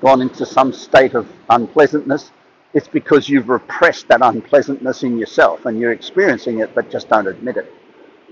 gone 0.00 0.20
into 0.20 0.44
some 0.44 0.72
state 0.72 1.14
of 1.14 1.28
unpleasantness, 1.50 2.32
it's 2.72 2.88
because 2.88 3.28
you've 3.28 3.48
repressed 3.48 4.08
that 4.08 4.18
unpleasantness 4.20 5.04
in 5.04 5.16
yourself 5.16 5.64
and 5.64 5.78
you're 5.78 5.92
experiencing 5.92 6.58
it 6.58 6.74
but 6.74 6.90
just 6.90 7.08
don't 7.08 7.28
admit 7.28 7.56
it. 7.56 7.72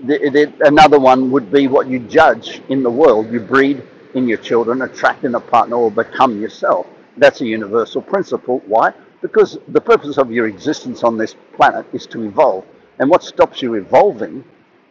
The, 0.03 0.17
the, 0.29 0.67
another 0.67 0.99
one 0.99 1.31
would 1.31 1.51
be 1.51 1.67
what 1.67 1.87
you 1.87 1.99
judge 1.99 2.61
in 2.69 2.83
the 2.83 2.89
world. 2.89 3.31
You 3.31 3.39
breed 3.39 3.81
in 4.15 4.27
your 4.27 4.37
children, 4.37 4.81
attract 4.81 5.23
in 5.23 5.35
a 5.35 5.39
partner, 5.39 5.77
or 5.77 5.89
become 5.91 6.41
yourself. 6.41 6.87
That's 7.17 7.39
a 7.41 7.45
universal 7.45 8.01
principle. 8.01 8.61
Why? 8.65 8.93
Because 9.21 9.57
the 9.69 9.79
purpose 9.79 10.17
of 10.17 10.29
your 10.31 10.47
existence 10.47 11.03
on 11.03 11.17
this 11.17 11.35
planet 11.55 11.85
is 11.93 12.05
to 12.07 12.23
evolve. 12.23 12.65
And 12.99 13.09
what 13.09 13.23
stops 13.23 13.61
you 13.61 13.75
evolving 13.75 14.43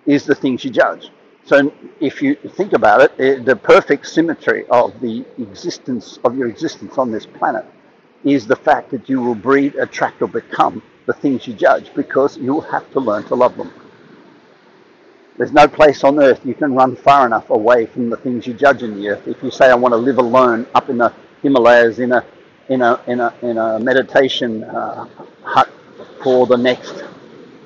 is 0.07 0.25
the 0.25 0.35
things 0.35 0.64
you 0.64 0.71
judge. 0.71 1.11
So 1.45 1.73
if 2.00 2.23
you 2.23 2.35
think 2.35 2.73
about 2.73 3.02
it, 3.02 3.12
eh, 3.19 3.42
the 3.42 3.57
perfect 3.57 4.07
symmetry 4.07 4.64
of 4.69 4.99
the 5.00 5.25
existence 5.38 6.19
of 6.25 6.38
your 6.38 6.49
existence 6.49 6.97
on 6.97 7.11
this 7.11 7.26
planet 7.26 7.66
is 8.25 8.47
the 8.47 8.57
fact 8.57 8.90
that 8.92 9.09
you 9.09 9.21
will 9.21 9.35
breed, 9.35 9.75
attract, 9.75 10.23
or 10.23 10.28
become 10.28 10.83
the 11.07 11.12
things 11.12 11.47
you 11.47 11.54
judge 11.54 11.92
because 11.95 12.38
you'll 12.38 12.61
have 12.61 12.90
to 12.92 13.00
learn 13.00 13.25
to 13.25 13.35
love 13.35 13.57
them. 13.57 13.73
There's 15.38 15.52
no 15.52 15.66
place 15.66 16.04
on 16.04 16.18
earth 16.20 16.44
you 16.44 16.54
can 16.54 16.74
run 16.74 16.94
far 16.94 17.24
enough 17.24 17.48
away 17.48 17.86
from 17.86 18.10
the 18.10 18.16
things 18.18 18.46
you 18.46 18.52
judge 18.52 18.82
in 18.82 18.96
the 18.96 19.08
earth. 19.08 19.26
If 19.26 19.42
you 19.42 19.50
say, 19.50 19.70
I 19.70 19.74
want 19.74 19.92
to 19.92 19.96
live 19.96 20.18
alone 20.18 20.66
up 20.74 20.90
in 20.90 20.98
the 20.98 21.12
Himalayas 21.42 21.98
in 21.98 22.12
a 22.12 22.24
in 22.68 22.82
a 22.82 23.00
in 23.06 23.20
a 23.20 23.34
in 23.42 23.56
a 23.56 23.80
meditation 23.80 24.62
uh, 24.64 25.06
hut 25.42 25.70
for 26.22 26.46
the 26.46 26.56
next 26.56 27.04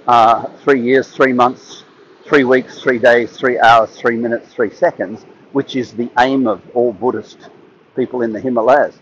uh, 0.07 0.47
three 0.63 0.81
years, 0.81 1.09
three 1.09 1.33
months, 1.33 1.85
three 2.25 2.45
weeks, 2.45 2.81
three 2.81 3.01
days, 3.01 3.37
three 3.37 3.59
hours, 3.59 3.91
three 3.97 4.17
minutes, 4.17 4.55
three 4.55 4.71
seconds, 4.71 5.25
which 5.53 5.75
is 5.75 5.93
the 5.93 6.09
aim 6.21 6.47
of 6.47 6.63
all 6.73 6.93
Buddhist 6.93 7.51
people 7.97 8.23
in 8.23 8.33
the 8.33 8.41
Himalayas. 8.41 8.99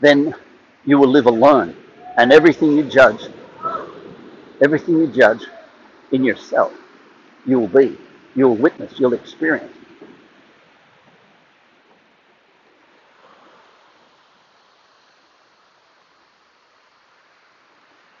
Then 0.00 0.34
you 0.84 0.98
will 0.98 1.08
live 1.08 1.26
alone, 1.26 1.74
and 2.18 2.30
everything 2.30 2.76
you 2.76 2.84
judge, 2.84 3.28
everything 4.60 4.98
you 4.98 5.06
judge 5.06 5.46
in 6.12 6.24
yourself. 6.24 6.72
You'll 7.46 7.68
be, 7.68 7.96
you'll 8.34 8.56
witness, 8.56 8.98
you'll 8.98 9.14
experience. 9.14 9.72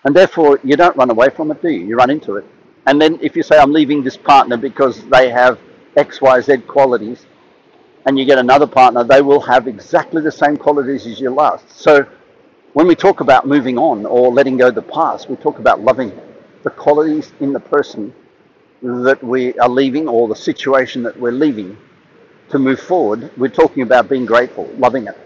And 0.04 0.14
therefore, 0.16 0.60
you 0.64 0.76
don't 0.76 0.96
run 0.96 1.10
away 1.10 1.28
from 1.30 1.50
it, 1.50 1.60
do 1.60 1.68
you? 1.68 1.86
You 1.86 1.96
run 1.96 2.10
into 2.10 2.36
it. 2.36 2.44
And 2.86 3.00
then 3.00 3.18
if 3.20 3.36
you 3.36 3.42
say, 3.42 3.58
I'm 3.58 3.72
leaving 3.72 4.02
this 4.02 4.16
partner 4.16 4.56
because 4.56 5.04
they 5.08 5.30
have 5.30 5.58
X, 5.96 6.20
Y, 6.22 6.40
Z 6.40 6.58
qualities, 6.58 7.26
and 8.06 8.18
you 8.18 8.24
get 8.24 8.38
another 8.38 8.66
partner, 8.66 9.04
they 9.04 9.20
will 9.20 9.40
have 9.40 9.68
exactly 9.68 10.22
the 10.22 10.32
same 10.32 10.56
qualities 10.56 11.06
as 11.06 11.20
your 11.20 11.32
last. 11.32 11.70
So 11.78 12.06
when 12.72 12.86
we 12.86 12.94
talk 12.94 13.20
about 13.20 13.46
moving 13.46 13.76
on 13.78 14.06
or 14.06 14.32
letting 14.32 14.56
go 14.56 14.68
of 14.68 14.74
the 14.76 14.82
past, 14.82 15.28
we 15.28 15.36
talk 15.36 15.58
about 15.58 15.82
loving 15.82 16.10
it 16.10 16.27
the 16.62 16.70
qualities 16.70 17.32
in 17.40 17.52
the 17.52 17.60
person 17.60 18.12
that 18.82 19.22
we 19.22 19.58
are 19.58 19.68
leaving 19.68 20.08
or 20.08 20.28
the 20.28 20.36
situation 20.36 21.02
that 21.02 21.18
we're 21.18 21.32
leaving 21.32 21.76
to 22.50 22.58
move 22.58 22.80
forward. 22.80 23.30
We're 23.36 23.48
talking 23.48 23.82
about 23.82 24.08
being 24.08 24.26
grateful, 24.26 24.66
loving 24.78 25.06
it, 25.06 25.18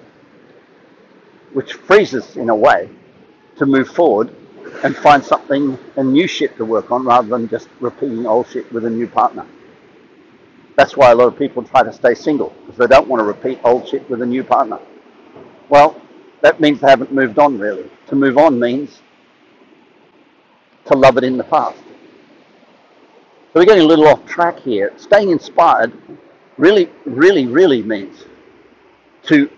which 1.52 1.74
frees 1.74 2.14
us 2.14 2.36
in 2.36 2.48
a 2.48 2.56
way 2.56 2.88
to 3.56 3.66
move 3.66 3.88
forward 3.88 4.34
and 4.84 4.96
find 4.96 5.22
something, 5.22 5.78
a 5.96 6.04
new 6.04 6.26
shit 6.26 6.56
to 6.56 6.64
work 6.64 6.90
on 6.90 7.04
rather 7.04 7.28
than 7.28 7.48
just 7.48 7.68
repeating 7.80 8.26
old 8.26 8.48
shit 8.48 8.70
with 8.72 8.84
a 8.84 8.90
new 8.90 9.06
partner. 9.06 9.46
That's 10.76 10.96
why 10.96 11.10
a 11.10 11.14
lot 11.14 11.28
of 11.28 11.38
people 11.38 11.62
try 11.62 11.82
to 11.82 11.92
stay 11.92 12.14
single 12.14 12.54
because 12.60 12.78
they 12.78 12.86
don't 12.86 13.06
want 13.06 13.20
to 13.20 13.24
repeat 13.24 13.60
old 13.64 13.86
shit 13.86 14.08
with 14.08 14.22
a 14.22 14.26
new 14.26 14.42
partner. 14.42 14.78
Well, 15.68 16.00
that 16.40 16.60
means 16.60 16.80
they 16.80 16.88
haven't 16.88 17.12
moved 17.12 17.38
on 17.38 17.58
really. 17.58 17.90
To 18.08 18.16
move 18.16 18.38
on 18.38 18.58
means 18.58 19.02
to 20.86 20.96
love 20.96 21.16
it 21.16 21.24
in 21.24 21.36
the 21.36 21.44
past. 21.44 21.78
So 23.52 23.60
we're 23.60 23.66
getting 23.66 23.84
a 23.84 23.86
little 23.86 24.08
off 24.08 24.24
track 24.26 24.58
here. 24.60 24.92
Staying 24.96 25.30
inspired 25.30 25.92
really, 26.56 26.90
really, 27.04 27.46
really 27.46 27.82
means 27.82 28.24
to 29.24 29.50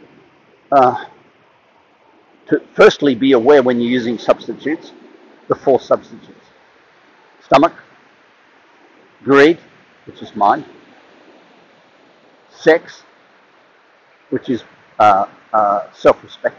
uh, 0.73 1.05
to 2.49 2.61
firstly 2.75 3.15
be 3.15 3.33
aware 3.33 3.63
when 3.63 3.81
you're 3.81 3.91
using 3.91 4.19
substitutes, 4.19 4.93
the 5.49 5.55
four 5.55 5.81
substitutes. 5.81 6.47
Stomach, 7.45 7.75
greed, 9.23 9.59
which 10.07 10.21
is 10.23 10.35
mine, 10.35 10.65
sex, 12.51 13.03
which 14.31 14.51
is 14.51 14.65
uh, 14.99 15.27
uh, 15.53 15.93
self-respect, 15.93 16.57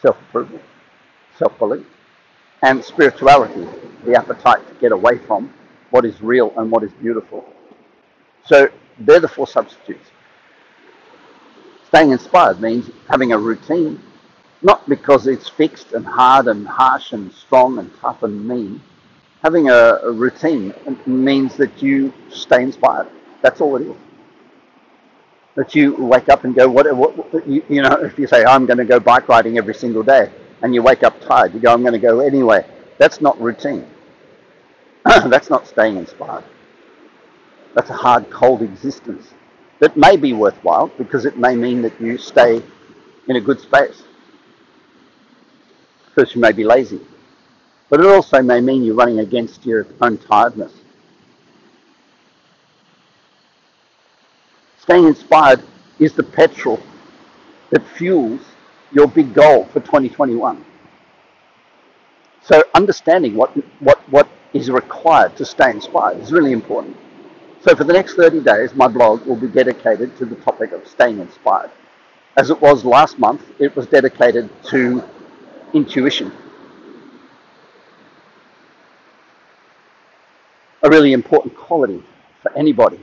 self-approval, 0.00 0.60
self-belief, 1.38 1.86
and 2.62 2.82
spirituality, 2.84 3.66
the 4.04 4.16
appetite 4.16 4.66
to 4.68 4.74
get 4.74 4.92
away 4.92 5.18
from 5.18 5.52
what 5.90 6.04
is 6.04 6.20
real 6.22 6.52
and 6.56 6.70
what 6.70 6.82
is 6.82 6.92
beautiful. 6.94 7.44
So 8.46 8.68
they're 9.00 9.20
the 9.20 9.28
four 9.28 9.46
substitutes. 9.46 10.10
Staying 11.88 12.12
inspired 12.12 12.60
means 12.60 12.90
having 13.08 13.32
a 13.32 13.38
routine, 13.38 14.00
not 14.62 14.88
because 14.88 15.26
it's 15.26 15.48
fixed 15.48 15.92
and 15.92 16.06
hard 16.06 16.46
and 16.48 16.66
harsh 16.66 17.12
and 17.12 17.32
strong 17.32 17.78
and 17.78 17.90
tough 18.00 18.22
and 18.22 18.46
mean. 18.46 18.80
Having 19.42 19.68
a, 19.70 19.98
a 20.04 20.12
routine 20.12 20.72
means 21.06 21.56
that 21.56 21.82
you 21.82 22.12
stay 22.30 22.62
inspired. 22.62 23.08
That's 23.42 23.60
all 23.60 23.76
it 23.76 23.82
is. 23.82 23.96
That 25.56 25.74
you 25.74 25.94
wake 25.96 26.28
up 26.28 26.44
and 26.44 26.54
go, 26.54 26.68
what, 26.68 26.86
what 26.96 27.46
you, 27.46 27.62
you 27.68 27.82
know, 27.82 27.92
if 28.02 28.18
you 28.18 28.26
say, 28.26 28.44
I'm 28.44 28.66
going 28.66 28.78
to 28.78 28.84
go 28.84 29.00
bike 29.00 29.28
riding 29.28 29.58
every 29.58 29.74
single 29.74 30.02
day, 30.02 30.30
and 30.62 30.74
you 30.74 30.82
wake 30.82 31.02
up 31.02 31.20
tired, 31.20 31.52
you 31.54 31.60
go, 31.60 31.72
I'm 31.72 31.82
going 31.82 31.92
to 31.92 31.98
go 31.98 32.20
anyway. 32.20 32.64
That's 32.98 33.20
not 33.20 33.40
routine. 33.40 33.86
That's 35.04 35.50
not 35.50 35.66
staying 35.66 35.96
inspired. 35.96 36.44
That's 37.74 37.90
a 37.90 37.94
hard, 37.94 38.30
cold 38.30 38.62
existence 38.62 39.34
that 39.80 39.96
may 39.96 40.16
be 40.16 40.32
worthwhile 40.32 40.88
because 40.96 41.26
it 41.26 41.36
may 41.36 41.56
mean 41.56 41.82
that 41.82 42.00
you 42.00 42.16
stay 42.16 42.62
in 43.26 43.36
a 43.36 43.40
good 43.40 43.60
space. 43.60 44.04
Because 46.14 46.34
you 46.34 46.40
may 46.40 46.52
be 46.52 46.62
lazy. 46.62 47.00
But 47.88 48.00
it 48.00 48.06
also 48.06 48.42
may 48.42 48.60
mean 48.60 48.84
you're 48.84 48.94
running 48.94 49.18
against 49.18 49.66
your 49.66 49.86
own 50.00 50.18
tiredness. 50.18 50.72
Staying 54.78 55.06
inspired 55.06 55.62
is 55.98 56.12
the 56.12 56.22
petrol 56.22 56.80
that 57.70 57.86
fuels 57.96 58.40
your 58.92 59.08
big 59.08 59.34
goal 59.34 59.64
for 59.66 59.80
2021. 59.80 60.64
So 62.42 62.64
understanding 62.74 63.34
what, 63.34 63.50
what, 63.80 63.98
what 64.10 64.28
is 64.52 64.70
required 64.70 65.36
to 65.36 65.44
stay 65.44 65.70
inspired 65.70 66.18
is 66.20 66.32
really 66.32 66.52
important. 66.52 66.96
So 67.60 67.76
for 67.76 67.84
the 67.84 67.92
next 67.92 68.14
30 68.14 68.40
days, 68.40 68.74
my 68.74 68.88
blog 68.88 69.24
will 69.24 69.36
be 69.36 69.46
dedicated 69.46 70.16
to 70.18 70.24
the 70.24 70.34
topic 70.36 70.72
of 70.72 70.86
staying 70.86 71.20
inspired. 71.20 71.70
As 72.36 72.50
it 72.50 72.60
was 72.60 72.84
last 72.84 73.18
month, 73.18 73.42
it 73.60 73.74
was 73.76 73.86
dedicated 73.86 74.50
to 74.64 75.04
intuition. 75.72 76.32
A 80.82 80.90
really 80.90 81.12
important 81.12 81.54
quality 81.54 82.02
for 82.42 82.56
anybody 82.56 82.98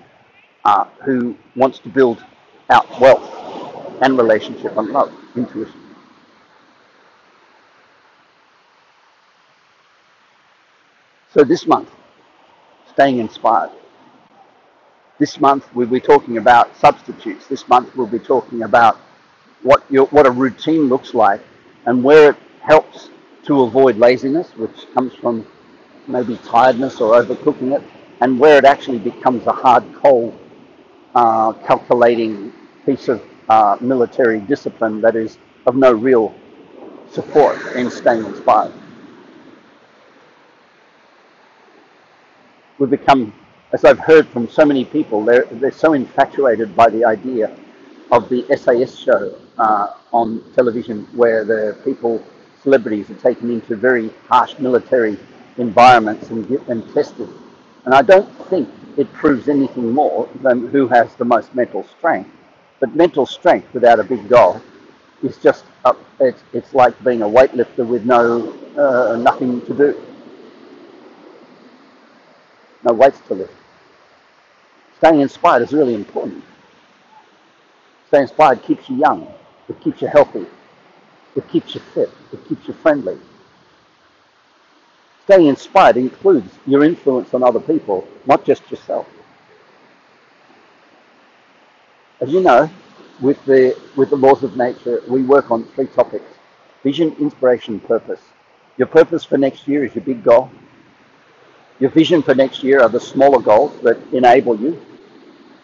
uh, 0.65 0.83
who 1.05 1.37
wants 1.55 1.79
to 1.79 1.89
build 1.89 2.23
out 2.69 2.99
wealth 2.99 4.01
and 4.01 4.17
relationship 4.17 4.75
and 4.77 4.89
love, 4.89 5.13
intuition. 5.37 5.78
So 11.31 11.43
this 11.43 11.67
month, 11.67 11.89
staying 12.91 13.19
inspired. 13.19 13.69
This 15.19 15.39
month 15.39 15.67
we'll 15.75 15.87
be 15.87 15.99
talking 15.99 16.37
about 16.37 16.75
substitutes. 16.77 17.45
This 17.47 17.67
month 17.67 17.95
we'll 17.95 18.07
be 18.07 18.19
talking 18.19 18.63
about 18.63 18.97
what 19.61 19.83
your, 19.91 20.07
what 20.07 20.25
a 20.25 20.31
routine 20.31 20.89
looks 20.89 21.13
like 21.13 21.41
and 21.85 22.03
where 22.03 22.31
it 22.31 22.37
helps 22.61 23.09
to 23.45 23.61
avoid 23.61 23.97
laziness, 23.97 24.55
which 24.55 24.91
comes 24.93 25.13
from 25.13 25.45
maybe 26.07 26.37
tiredness 26.37 26.99
or 26.99 27.21
overcooking 27.21 27.75
it, 27.77 27.83
and 28.21 28.39
where 28.39 28.57
it 28.57 28.65
actually 28.65 28.99
becomes 28.99 29.45
a 29.45 29.51
hard, 29.51 29.83
cold, 29.93 30.37
uh, 31.13 31.53
calculating 31.67 32.51
piece 32.85 33.07
of 33.07 33.21
uh, 33.49 33.77
military 33.81 34.39
discipline 34.39 35.01
that 35.01 35.15
is 35.15 35.37
of 35.67 35.75
no 35.75 35.91
real 35.91 36.33
support 37.11 37.57
in 37.75 37.91
staying 37.91 38.25
inspired. 38.25 38.73
We've 42.79 42.89
become, 42.89 43.33
as 43.73 43.85
I've 43.85 43.99
heard 43.99 44.27
from 44.29 44.49
so 44.49 44.65
many 44.65 44.85
people, 44.85 45.23
they're, 45.23 45.45
they're 45.51 45.71
so 45.71 45.93
infatuated 45.93 46.75
by 46.75 46.89
the 46.89 47.05
idea 47.05 47.55
of 48.11 48.27
the 48.29 48.45
SAS 48.57 48.97
show 48.97 49.35
uh, 49.57 49.93
on 50.11 50.43
television 50.55 51.05
where 51.15 51.43
the 51.43 51.77
people, 51.83 52.23
celebrities 52.63 53.09
are 53.09 53.15
taken 53.15 53.51
into 53.51 53.75
very 53.75 54.09
harsh 54.27 54.57
military 54.57 55.17
environments 55.57 56.29
and, 56.29 56.49
and 56.67 56.91
tested. 56.93 57.29
And 57.85 57.93
I 57.93 58.01
don't 58.01 58.29
think 58.47 58.67
it 58.97 59.11
proves 59.13 59.47
anything 59.49 59.91
more 59.91 60.27
than 60.41 60.67
who 60.69 60.87
has 60.87 61.13
the 61.15 61.25
most 61.25 61.53
mental 61.53 61.83
strength. 61.83 62.31
But 62.79 62.95
mental 62.95 63.25
strength 63.25 63.73
without 63.73 63.99
a 63.99 64.03
big 64.03 64.27
goal 64.29 64.61
is 65.21 65.37
just, 65.37 65.65
it's, 66.19 66.41
it's 66.53 66.73
like 66.73 67.01
being 67.03 67.21
a 67.21 67.27
weightlifter 67.27 67.85
with 67.85 68.05
no, 68.05 68.53
uh, 68.77 69.17
nothing 69.17 69.61
to 69.65 69.73
do 69.73 70.01
no 72.83 72.93
weights 72.93 73.19
to 73.27 73.33
lift. 73.35 73.53
Staying 74.97 75.21
inspired 75.21 75.61
is 75.61 75.73
really 75.73 75.93
important. 75.95 76.43
Staying 78.07 78.23
inspired 78.23 78.61
keeps 78.63 78.89
you 78.89 78.97
young. 78.97 79.33
It 79.69 79.79
keeps 79.81 80.01
you 80.01 80.07
healthy. 80.07 80.45
It 81.35 81.47
keeps 81.49 81.75
you 81.75 81.81
fit. 81.93 82.09
It 82.33 82.47
keeps 82.47 82.67
you 82.67 82.73
friendly. 82.73 83.17
Staying 85.23 85.47
inspired 85.47 85.95
includes 85.95 86.51
your 86.65 86.83
influence 86.83 87.33
on 87.33 87.43
other 87.43 87.59
people, 87.59 88.07
not 88.25 88.43
just 88.43 88.69
yourself. 88.71 89.07
As 92.19 92.29
you 92.31 92.41
know, 92.41 92.69
with 93.21 93.43
the, 93.45 93.79
with 93.95 94.09
the 94.09 94.15
laws 94.15 94.43
of 94.43 94.57
nature, 94.57 95.01
we 95.07 95.23
work 95.23 95.51
on 95.51 95.63
three 95.65 95.87
topics. 95.87 96.25
Vision, 96.83 97.15
inspiration, 97.19 97.79
purpose. 97.79 98.21
Your 98.77 98.87
purpose 98.87 99.23
for 99.23 99.37
next 99.37 99.67
year 99.67 99.83
is 99.83 99.93
your 99.93 100.03
big 100.03 100.23
goal. 100.23 100.49
Your 101.79 101.89
vision 101.91 102.21
for 102.21 102.35
next 102.35 102.61
year 102.61 102.81
are 102.81 102.89
the 102.89 102.99
smaller 102.99 103.39
goals 103.41 103.79
that 103.83 103.97
enable 104.11 104.59
you, 104.59 104.81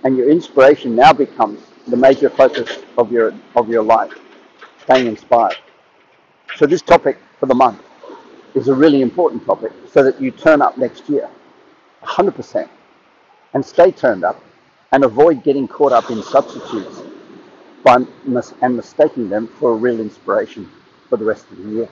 and 0.06 0.15
your 0.15 0.30
inspiration 0.30 0.95
now 0.95 1.12
becomes 1.12 1.60
the 1.88 1.97
major 1.97 2.30
focus 2.30 2.80
of 2.97 3.12
your 3.12 3.34
of 3.56 3.67
your 3.67 3.84
life, 3.84 4.13
staying 4.84 5.08
inspired. 5.08 5.58
So 6.56 6.65
this 6.65 6.82
topic 6.82 7.17
for 7.39 7.47
the 7.47 7.56
month 7.56 7.82
is 8.54 8.69
a 8.69 8.73
really 8.73 9.01
important 9.01 9.45
topic, 9.45 9.73
so 9.91 10.04
that 10.04 10.21
you 10.21 10.32
turn 10.32 10.62
up 10.62 10.78
next 10.78 11.10
year, 11.10 11.30
100%, 12.04 12.69
and 13.54 13.65
stay 13.65 13.91
turned 13.91 14.23
up, 14.23 14.41
and 14.93 15.04
avoid 15.04 15.43
getting 15.43 15.67
caught 15.67 15.91
up 15.91 16.10
in 16.10 16.23
substitutes 16.23 17.01
by 17.84 17.97
mis- 18.23 18.54
and 18.62 18.78
mistaking 18.78 19.28
them 19.28 19.47
for 19.47 19.71
a 19.71 19.75
real 19.75 19.99
inspiration 19.99 20.71
for 21.10 21.17
the 21.17 21.25
rest 21.25 21.45
of 21.51 21.58
the 21.58 21.69
year. 21.71 21.89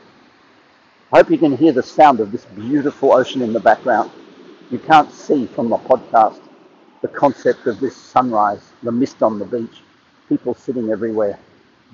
I 1.13 1.17
hope 1.17 1.29
you 1.29 1.37
can 1.37 1.55
hear 1.55 1.71
the 1.71 1.83
sound 1.83 2.19
of 2.21 2.31
this 2.31 2.45
beautiful 2.45 3.13
ocean 3.13 3.43
in 3.43 3.53
the 3.53 3.59
background. 3.59 4.09
You 4.71 4.79
can't 4.79 5.11
see 5.11 5.45
from 5.45 5.69
the 5.69 5.77
podcast 5.77 6.39
the 7.03 7.07
concept 7.07 7.67
of 7.67 7.79
this 7.79 7.95
sunrise, 7.95 8.71
the 8.81 8.91
mist 8.91 9.21
on 9.21 9.37
the 9.37 9.45
beach, 9.45 9.81
people 10.27 10.55
sitting 10.55 10.89
everywhere, 10.89 11.37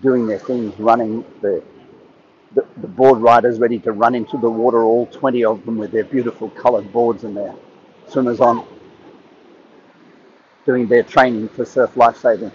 doing 0.01 0.25
their 0.25 0.39
things, 0.39 0.79
running, 0.79 1.25
the 1.41 1.61
the, 2.55 2.65
the 2.77 2.87
board 2.87 3.19
riders 3.19 3.59
ready 3.59 3.77
to 3.79 3.91
run 3.91 4.15
into 4.15 4.37
the 4.37 4.49
water, 4.49 4.83
all 4.83 5.05
20 5.07 5.43
of 5.43 5.65
them 5.65 5.77
with 5.77 5.91
their 5.91 6.05
beautiful 6.05 6.49
coloured 6.51 6.91
boards 6.93 7.25
and 7.25 7.35
their 7.35 7.53
swimmers 8.07 8.39
on, 8.39 8.65
doing 10.65 10.87
their 10.87 11.03
training 11.03 11.49
for 11.49 11.65
surf 11.65 11.97
lifesaving. 11.97 12.53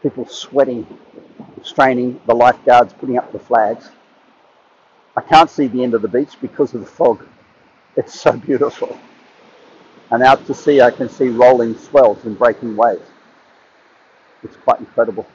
People 0.00 0.28
sweating, 0.28 0.86
straining, 1.64 2.20
the 2.26 2.34
lifeguards 2.34 2.92
putting 2.92 3.18
up 3.18 3.32
the 3.32 3.38
flags. 3.40 3.90
I 5.16 5.22
can't 5.22 5.50
see 5.50 5.66
the 5.66 5.82
end 5.82 5.94
of 5.94 6.02
the 6.02 6.08
beach 6.08 6.36
because 6.40 6.74
of 6.74 6.80
the 6.80 6.86
fog. 6.86 7.26
It's 7.96 8.18
so 8.20 8.32
beautiful. 8.32 8.98
And 10.10 10.22
out 10.22 10.46
to 10.46 10.54
sea, 10.54 10.80
I 10.82 10.90
can 10.90 11.08
see 11.08 11.28
rolling 11.28 11.76
swells 11.76 12.24
and 12.24 12.38
breaking 12.38 12.76
waves. 12.76 13.08
It's 14.42 14.56
quite 14.56 14.80
incredible. 14.80 15.26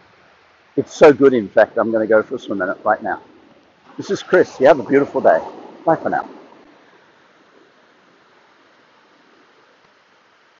It's 0.78 0.94
so 0.94 1.12
good, 1.12 1.34
in 1.34 1.50
fact, 1.50 1.78
I'm 1.78 1.92
going 1.92 2.08
to 2.08 2.10
go 2.14 2.24
for 2.24 2.36
a 2.36 2.40
swim 2.40 2.62
in 2.62 2.70
it 2.70 2.78
right 2.84 3.02
now. 3.04 3.22
This 3.98 4.10
is 4.10 4.24
Chris. 4.24 4.60
You 4.60 4.68
have 4.68 4.80
a 4.80 4.84
beautiful 4.84 5.22
day. 5.22 5.40
Bye 5.86 5.98
for 5.98 6.10
now. 6.10 6.30